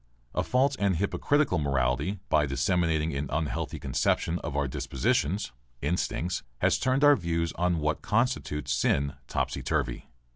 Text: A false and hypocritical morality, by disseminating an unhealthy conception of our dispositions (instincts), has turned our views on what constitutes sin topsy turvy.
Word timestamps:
A 0.33 0.41
false 0.41 0.75
and 0.77 0.95
hypocritical 0.95 1.59
morality, 1.59 2.17
by 2.27 2.47
disseminating 2.47 3.13
an 3.13 3.29
unhealthy 3.31 3.77
conception 3.77 4.39
of 4.39 4.57
our 4.57 4.67
dispositions 4.67 5.51
(instincts), 5.83 6.41
has 6.57 6.79
turned 6.79 7.03
our 7.03 7.15
views 7.15 7.53
on 7.53 7.77
what 7.77 8.01
constitutes 8.01 8.73
sin 8.73 9.13
topsy 9.27 9.61
turvy. 9.61 10.07